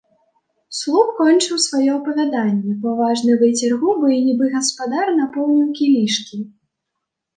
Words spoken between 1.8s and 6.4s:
апавяданне, паважна выцер губы і, нібы гаспадар, напоўніў кілішкі.